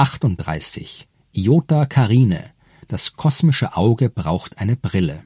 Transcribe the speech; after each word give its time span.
38. 0.00 1.06
Iota 1.32 1.84
Carinae. 1.84 2.54
Das 2.88 3.16
kosmische 3.16 3.76
Auge 3.76 4.08
braucht 4.08 4.56
eine 4.56 4.74
Brille. 4.74 5.24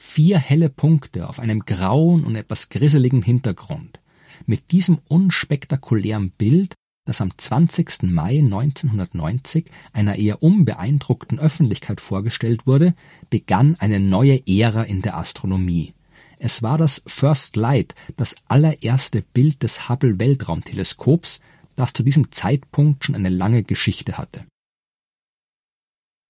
Vier 0.00 0.38
helle 0.38 0.68
Punkte 0.68 1.28
auf 1.28 1.40
einem 1.40 1.64
grauen 1.64 2.22
und 2.22 2.36
etwas 2.36 2.68
grisseligen 2.68 3.22
Hintergrund. 3.22 3.98
Mit 4.46 4.70
diesem 4.70 5.00
unspektakulären 5.08 6.30
Bild, 6.30 6.74
das 7.06 7.20
am 7.20 7.36
20. 7.36 8.04
Mai 8.04 8.38
1990 8.38 9.68
einer 9.92 10.14
eher 10.14 10.40
unbeeindruckten 10.40 11.40
Öffentlichkeit 11.40 12.00
vorgestellt 12.00 12.68
wurde, 12.68 12.94
begann 13.30 13.74
eine 13.80 13.98
neue 13.98 14.46
Ära 14.46 14.84
in 14.84 15.02
der 15.02 15.16
Astronomie. 15.16 15.92
Es 16.38 16.62
war 16.62 16.78
das 16.78 17.02
First 17.04 17.56
Light, 17.56 17.96
das 18.16 18.36
allererste 18.46 19.22
Bild 19.22 19.64
des 19.64 19.88
Hubble 19.88 20.20
Weltraumteleskops, 20.20 21.40
das 21.78 21.92
zu 21.92 22.02
diesem 22.02 22.32
Zeitpunkt 22.32 23.04
schon 23.04 23.14
eine 23.14 23.28
lange 23.28 23.62
Geschichte 23.62 24.18
hatte. 24.18 24.44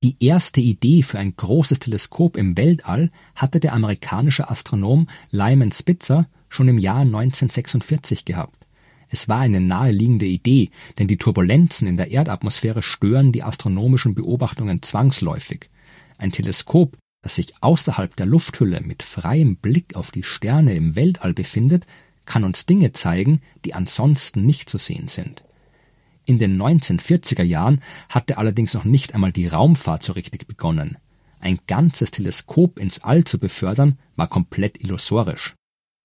Die 0.03 0.17
erste 0.21 0.61
Idee 0.61 1.03
für 1.03 1.19
ein 1.19 1.35
großes 1.35 1.81
Teleskop 1.81 2.37
im 2.37 2.57
Weltall 2.57 3.11
hatte 3.35 3.59
der 3.59 3.73
amerikanische 3.73 4.49
Astronom 4.49 5.09
Lyman 5.31 5.73
Spitzer 5.73 6.29
schon 6.49 6.69
im 6.69 6.79
Jahr 6.79 7.01
1946 7.01 8.25
gehabt. 8.25 8.67
Es 9.09 9.27
war 9.27 9.41
eine 9.41 9.61
naheliegende 9.61 10.27
Idee, 10.27 10.71
denn 10.99 11.09
die 11.09 11.17
Turbulenzen 11.17 11.89
in 11.89 11.97
der 11.97 12.11
Erdatmosphäre 12.11 12.83
stören 12.83 13.33
die 13.33 13.43
astronomischen 13.43 14.15
Beobachtungen 14.15 14.83
zwangsläufig. 14.83 15.71
Ein 16.19 16.31
Teleskop, 16.31 16.99
das 17.23 17.37
sich 17.37 17.55
außerhalb 17.63 18.15
der 18.17 18.27
Lufthülle 18.27 18.83
mit 18.83 19.03
freiem 19.03 19.57
Blick 19.57 19.97
auf 19.97 20.11
die 20.11 20.23
Sterne 20.23 20.75
im 20.75 20.95
Weltall 20.95 21.33
befindet, 21.33 21.87
kann 22.27 22.45
uns 22.45 22.67
Dinge 22.67 22.93
zeigen, 22.93 23.41
die 23.65 23.75
ansonsten 23.75 24.45
nicht 24.45 24.69
zu 24.69 24.77
sehen 24.79 25.09
sind. 25.09 25.43
In 26.29 26.39
den 26.39 26.61
1940er 26.61 27.43
Jahren 27.43 27.81
hatte 28.11 28.37
allerdings 28.37 28.75
noch 28.75 28.85
nicht 28.85 29.15
einmal 29.15 29.33
die 29.33 29.47
Raumfahrt 29.47 30.03
so 30.03 30.13
richtig 30.13 30.47
begonnen. 30.47 30.99
Ein 31.41 31.59
ganzes 31.67 32.11
Teleskop 32.11 32.79
ins 32.79 33.03
All 33.03 33.25
zu 33.25 33.39
befördern, 33.39 33.99
war 34.15 34.27
komplett 34.27 34.79
illusorisch. 34.83 35.55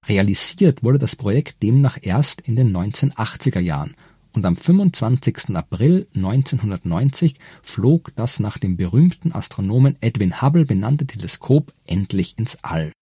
Realisiert 0.08 0.82
wurde 0.82 0.98
das 0.98 1.18
Projekt 1.18 1.62
demnach 1.62 1.98
erst 2.02 2.40
in 2.40 2.56
den 2.56 2.72
1980er 2.72 3.60
Jahren 3.60 3.96
und 4.32 4.46
am 4.46 4.56
25. 4.56 5.58
April 5.58 6.08
1990 6.16 7.36
flog 7.62 8.14
das 8.16 8.40
nach 8.40 8.58
dem 8.58 8.78
berühmten 8.78 9.34
Astronomen 9.34 9.98
Edwin 10.00 10.42
Hubble 10.42 10.64
benannte 10.64 11.06
Teleskop 11.06 11.74
endlich 11.86 12.40
ins 12.40 12.64
All. 12.64 12.94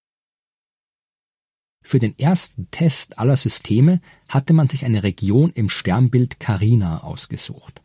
Für 1.81 1.99
den 1.99 2.17
ersten 2.17 2.69
Test 2.71 3.19
aller 3.19 3.37
Systeme 3.37 4.01
hatte 4.29 4.53
man 4.53 4.69
sich 4.69 4.85
eine 4.85 5.03
Region 5.03 5.51
im 5.53 5.69
Sternbild 5.69 6.39
Carina 6.39 7.03
ausgesucht. 7.03 7.81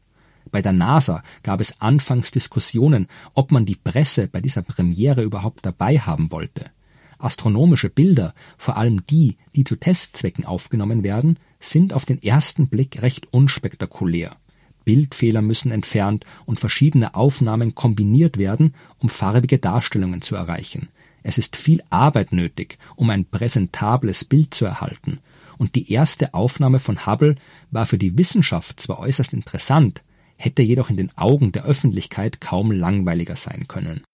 Bei 0.50 0.62
der 0.62 0.72
NASA 0.72 1.22
gab 1.42 1.61
es 1.61 1.80
anfangs 1.80 2.30
Diskussionen, 2.30 3.08
ob 3.34 3.50
man 3.50 3.66
die 3.66 3.75
Presse 3.75 4.28
bei 4.28 4.41
dieser 4.41 4.62
Premiere 4.62 5.22
überhaupt 5.22 5.66
dabei 5.66 5.98
haben 5.98 6.30
wollte. 6.30 6.70
Astronomische 7.19 7.88
Bilder, 7.88 8.34
vor 8.58 8.77
allem 8.77 9.05
die, 9.06 9.36
die 9.55 9.64
zu 9.64 9.77
Testzwecken 9.77 10.44
aufgenommen 10.44 11.03
werden, 11.03 11.38
sind 11.58 11.92
auf 11.92 12.05
den 12.05 12.22
ersten 12.22 12.69
Blick 12.69 13.03
recht 13.03 13.33
unspektakulär. 13.33 14.36
Bildfehler 14.84 15.42
müssen 15.42 15.72
entfernt 15.72 16.25
und 16.44 16.60
verschiedene 16.60 17.14
Aufnahmen 17.14 17.75
kombiniert 17.75 18.38
werden, 18.38 18.75
um 18.98 19.08
farbige 19.08 19.58
Darstellungen 19.58 20.22
zu 20.22 20.36
erreichen. 20.36 20.88
Es 21.28 21.38
ist 21.38 21.56
viel 21.56 21.82
Arbeit 21.91 22.30
nötig, 22.30 22.78
um 22.94 23.10
ein 23.10 23.24
präsentables 23.24 24.24
Bild 24.24 24.55
zu 24.55 24.64
erhalten, 24.64 25.19
und 25.58 25.74
die 25.74 25.91
erste 25.92 26.34
Aufnahme 26.34 26.78
von 26.78 27.05
Hubble 27.05 27.34
war 27.72 27.84
für 27.84 27.98
die 27.98 28.16
Wissenschaft 28.16 28.78
zwar 28.78 29.00
äußerst 29.00 29.32
interessant, 29.32 30.04
hätte 30.36 30.62
jedoch 30.62 30.88
in 30.88 30.97
den 30.97 31.10
Augen 31.19 31.50
der 31.50 31.64
Öffentlichkeit 31.64 32.41
kaum 32.41 32.70
langweiliger 32.70 33.34
sein 33.34 33.66
können. 33.66 34.04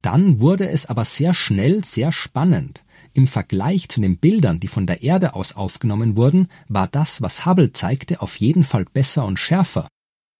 Dann 0.00 0.40
wurde 0.40 0.66
es 0.70 0.86
aber 0.86 1.04
sehr 1.04 1.34
schnell 1.34 1.84
sehr 1.84 2.10
spannend. 2.10 2.82
Im 3.12 3.26
Vergleich 3.26 3.90
zu 3.90 4.00
den 4.00 4.16
Bildern, 4.16 4.58
die 4.58 4.68
von 4.68 4.86
der 4.86 5.02
Erde 5.02 5.34
aus 5.34 5.54
aufgenommen 5.54 6.16
wurden, 6.16 6.48
war 6.68 6.88
das, 6.88 7.20
was 7.20 7.44
Hubble 7.44 7.74
zeigte, 7.74 8.22
auf 8.22 8.36
jeden 8.36 8.64
Fall 8.64 8.86
besser 8.86 9.26
und 9.26 9.38
schärfer. 9.38 9.88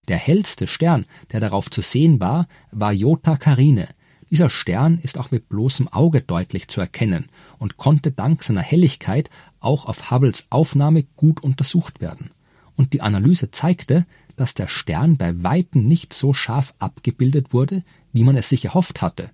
Der 0.08 0.16
hellste 0.16 0.66
Stern, 0.66 1.04
der 1.30 1.40
darauf 1.40 1.70
zu 1.70 1.82
sehen 1.82 2.20
war, 2.20 2.48
war 2.70 2.94
Jota 2.94 3.36
Carinae, 3.36 3.88
dieser 4.32 4.48
Stern 4.48 4.98
ist 5.02 5.18
auch 5.18 5.30
mit 5.30 5.50
bloßem 5.50 5.88
Auge 5.88 6.22
deutlich 6.22 6.66
zu 6.66 6.80
erkennen 6.80 7.26
und 7.58 7.76
konnte 7.76 8.10
dank 8.10 8.42
seiner 8.42 8.62
Helligkeit 8.62 9.28
auch 9.60 9.84
auf 9.84 10.10
Hubbles 10.10 10.46
Aufnahme 10.48 11.04
gut 11.16 11.42
untersucht 11.42 12.00
werden. 12.00 12.30
Und 12.74 12.94
die 12.94 13.02
Analyse 13.02 13.50
zeigte, 13.50 14.06
dass 14.36 14.54
der 14.54 14.68
Stern 14.68 15.18
bei 15.18 15.42
weitem 15.44 15.86
nicht 15.86 16.14
so 16.14 16.32
scharf 16.32 16.72
abgebildet 16.78 17.52
wurde, 17.52 17.84
wie 18.14 18.24
man 18.24 18.38
es 18.38 18.48
sich 18.48 18.64
erhofft 18.64 19.02
hatte. 19.02 19.30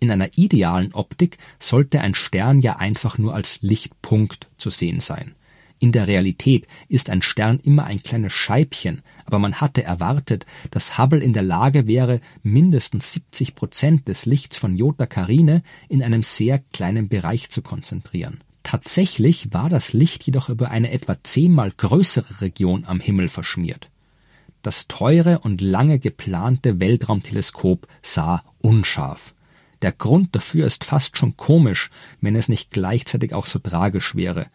In 0.00 0.10
einer 0.10 0.36
idealen 0.36 0.92
Optik 0.92 1.38
sollte 1.60 2.00
ein 2.00 2.16
Stern 2.16 2.60
ja 2.60 2.78
einfach 2.78 3.18
nur 3.18 3.36
als 3.36 3.58
Lichtpunkt 3.62 4.48
zu 4.58 4.70
sehen 4.70 4.98
sein. 4.98 5.36
In 5.82 5.90
der 5.90 6.06
Realität 6.06 6.68
ist 6.86 7.10
ein 7.10 7.22
Stern 7.22 7.58
immer 7.58 7.82
ein 7.82 8.04
kleines 8.04 8.32
Scheibchen, 8.32 9.02
aber 9.26 9.40
man 9.40 9.60
hatte 9.60 9.82
erwartet, 9.82 10.46
dass 10.70 10.96
Hubble 10.96 11.18
in 11.18 11.32
der 11.32 11.42
Lage 11.42 11.88
wäre, 11.88 12.20
mindestens 12.44 13.10
70 13.14 13.56
Prozent 13.56 14.06
des 14.06 14.24
Lichts 14.24 14.56
von 14.56 14.76
Jota 14.76 15.06
Carinae 15.06 15.62
in 15.88 16.04
einem 16.04 16.22
sehr 16.22 16.60
kleinen 16.72 17.08
Bereich 17.08 17.50
zu 17.50 17.62
konzentrieren. 17.62 18.42
Tatsächlich 18.62 19.52
war 19.52 19.68
das 19.68 19.92
Licht 19.92 20.22
jedoch 20.22 20.50
über 20.50 20.70
eine 20.70 20.92
etwa 20.92 21.16
zehnmal 21.24 21.72
größere 21.76 22.42
Region 22.42 22.84
am 22.86 23.00
Himmel 23.00 23.26
verschmiert. 23.26 23.90
Das 24.62 24.86
teure 24.86 25.40
und 25.40 25.60
lange 25.60 25.98
geplante 25.98 26.78
Weltraumteleskop 26.78 27.88
sah 28.02 28.44
unscharf. 28.60 29.34
Der 29.82 29.90
Grund 29.90 30.36
dafür 30.36 30.64
ist 30.64 30.84
fast 30.84 31.18
schon 31.18 31.36
komisch, 31.36 31.90
wenn 32.20 32.36
es 32.36 32.48
nicht 32.48 32.70
gleichzeitig 32.70 33.34
auch 33.34 33.46
so 33.46 33.58
tragisch 33.58 34.14
wäre. 34.14 34.46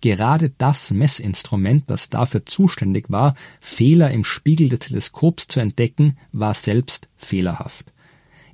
Gerade 0.00 0.50
das 0.56 0.90
Messinstrument, 0.90 1.84
das 1.88 2.08
dafür 2.08 2.46
zuständig 2.46 3.10
war, 3.10 3.34
Fehler 3.60 4.10
im 4.10 4.24
Spiegel 4.24 4.70
des 4.70 4.80
Teleskops 4.80 5.46
zu 5.48 5.60
entdecken, 5.60 6.16
war 6.32 6.54
selbst 6.54 7.08
fehlerhaft. 7.16 7.92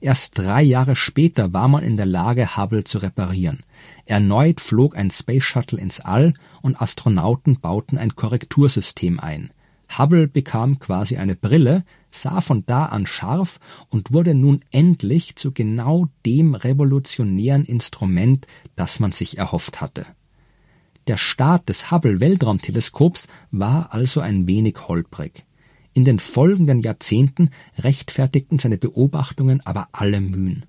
Erst 0.00 0.38
drei 0.38 0.62
Jahre 0.62 0.96
später 0.96 1.52
war 1.52 1.68
man 1.68 1.82
in 1.82 1.96
der 1.96 2.06
Lage, 2.06 2.56
Hubble 2.56 2.84
zu 2.84 2.98
reparieren. 2.98 3.60
Erneut 4.04 4.60
flog 4.60 4.96
ein 4.96 5.10
Space 5.10 5.44
Shuttle 5.44 5.80
ins 5.80 6.00
All 6.00 6.34
und 6.62 6.80
Astronauten 6.80 7.60
bauten 7.60 7.96
ein 7.96 8.14
Korrektursystem 8.14 9.20
ein. 9.20 9.50
Hubble 9.96 10.26
bekam 10.26 10.80
quasi 10.80 11.16
eine 11.16 11.36
Brille, 11.36 11.84
sah 12.10 12.40
von 12.40 12.64
da 12.66 12.86
an 12.86 13.06
scharf 13.06 13.60
und 13.88 14.12
wurde 14.12 14.34
nun 14.34 14.64
endlich 14.70 15.36
zu 15.36 15.52
genau 15.52 16.08
dem 16.24 16.54
revolutionären 16.54 17.64
Instrument, 17.64 18.46
das 18.74 19.00
man 19.00 19.12
sich 19.12 19.38
erhofft 19.38 19.80
hatte. 19.80 20.06
Der 21.06 21.16
Start 21.16 21.68
des 21.68 21.92
Hubble-Weltraumteleskops 21.92 23.28
war 23.52 23.94
also 23.94 24.20
ein 24.20 24.48
wenig 24.48 24.88
holprig. 24.88 25.44
In 25.92 26.04
den 26.04 26.18
folgenden 26.18 26.80
Jahrzehnten 26.80 27.50
rechtfertigten 27.78 28.58
seine 28.58 28.76
Beobachtungen 28.76 29.64
aber 29.64 29.88
alle 29.92 30.20
Mühen. 30.20 30.66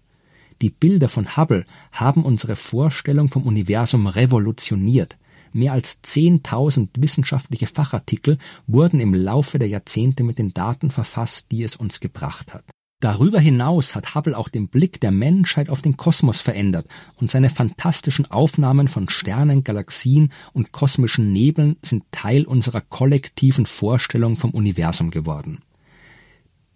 Die 0.62 0.70
Bilder 0.70 1.10
von 1.10 1.36
Hubble 1.38 1.66
haben 1.92 2.24
unsere 2.24 2.56
Vorstellung 2.56 3.30
vom 3.30 3.44
Universum 3.44 4.06
revolutioniert. 4.06 5.18
Mehr 5.54 5.74
als 5.74 6.04
10.000 6.04 6.90
wissenschaftliche 6.98 7.68
Fachartikel 7.68 8.38
wurden 8.68 9.00
im 9.00 9.16
Laufe 9.16 9.58
der 9.58 9.68
Jahrzehnte 9.68 10.24
mit 10.24 10.38
den 10.38 10.54
Daten 10.54 10.92
verfasst, 10.92 11.52
die 11.52 11.64
es 11.64 11.76
uns 11.76 12.00
gebracht 12.00 12.54
hat. 12.54 12.64
Darüber 13.00 13.40
hinaus 13.40 13.94
hat 13.94 14.16
Hubble 14.16 14.36
auch 14.36 14.50
den 14.50 14.70
Blick 14.70 15.00
der 15.00 15.12
Menschheit 15.12 15.70
auf 15.70 15.84
den 15.84 15.98
Kosmos 15.98 16.42
verändert 16.42 16.88
und 17.18 17.30
seine 17.30 17.52
fantastischen 17.52 18.32
Aufnahmen 18.32 18.88
von 18.88 19.08
Sternen, 19.08 19.64
Galaxien 19.64 20.34
und 20.54 20.72
kosmischen 20.72 21.32
Nebeln 21.32 21.78
sind 21.84 22.06
Teil 22.12 22.46
unserer 22.46 22.82
kollektiven 22.82 23.68
Vorstellung 23.68 24.36
vom 24.36 24.50
Universum 24.50 25.12
geworden. 25.12 25.60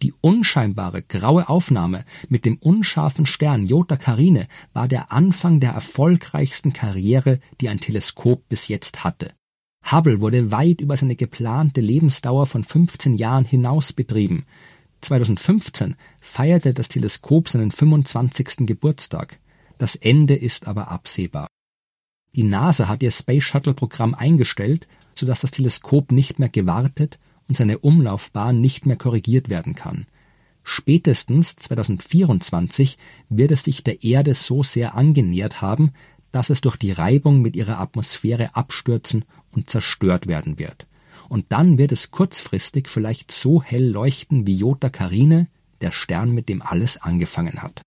Die 0.03 0.13
unscheinbare 0.21 1.01
graue 1.01 1.50
Aufnahme 1.50 2.06
mit 2.29 2.45
dem 2.45 2.57
unscharfen 2.57 3.25
Stern 3.25 3.65
Jota 3.65 3.97
Carinae 3.97 4.47
war 4.74 4.88
der 4.88 5.12
Anfang 5.12 5.59
der 5.59 5.71
erfolgreichsten 5.71 6.71
Karriere, 6.71 7.39
die 7.62 7.69
ein 7.69 7.79
Teleskop 7.79 8.47
bis 8.47 8.67
jetzt 8.67 9.03
hatte. 9.03 9.33
Hubble 9.91 10.21
wurde 10.21 10.51
weit 10.51 10.81
über 10.81 10.97
seine 10.97 11.15
geplante 11.15 11.81
Lebensdauer 11.81 12.45
von 12.45 12.63
15 12.63 13.15
Jahren 13.15 13.45
hinaus 13.45 13.94
betrieben. 13.94 14.45
2015 15.01 15.95
feierte 16.19 16.74
das 16.74 16.89
Teleskop 16.89 17.50
seinen 17.50 17.71
25. 17.71 18.68
Geburtstag. 18.68 19.39
Das 19.77 19.95
Ende 19.95 20.36
ist 20.36 20.68
aber 20.68 20.89
absehbar. 20.89 21.48
Die 22.36 22.44
NASA 22.44 22.88
hat 22.88 23.03
ihr 23.03 23.12
Space 23.12 23.44
Shuttle 23.44 23.74
Programm 23.74 24.13
eingestellt, 24.13 24.88
sodass 25.15 25.42
das 25.42 25.51
Teleskop 25.51 26.12
nicht 26.12 26.39
mehr 26.39 26.50
gewartet 26.50 27.19
und 27.48 27.57
seine 27.57 27.80
Umlaufbahn 27.80 28.62
nicht 28.62 28.86
mehr 28.86 28.95
korrigiert 28.95 29.50
werden 29.50 29.75
kann. 29.75 30.06
Spätestens 30.63 31.56
2024 31.56 32.98
wird 33.30 33.51
es 33.51 33.63
sich 33.63 33.83
der 33.83 34.03
Erde 34.03 34.36
so 34.36 34.63
sehr 34.63 34.95
angenähert 34.95 35.62
haben, 35.62 35.92
dass 36.31 36.50
es 36.50 36.62
durch 36.62 36.77
die 36.77 36.92
Reibung 36.92 37.42
mit 37.42 37.56
ihrer 37.56 37.80
Atmosphäre 37.80 38.56
abstürzen 38.56 39.25
und 39.50 39.69
zerstört 39.69 40.27
werden 40.27 40.59
wird 40.59 40.88
und 41.31 41.45
dann 41.53 41.77
wird 41.77 41.93
es 41.93 42.11
kurzfristig 42.11 42.89
vielleicht 42.89 43.31
so 43.31 43.63
hell 43.63 43.87
leuchten 43.87 44.45
wie 44.45 44.57
Jota 44.57 44.89
Carine, 44.89 45.47
der 45.79 45.93
Stern, 45.93 46.31
mit 46.31 46.49
dem 46.49 46.61
alles 46.61 47.01
angefangen 47.01 47.63
hat. 47.63 47.81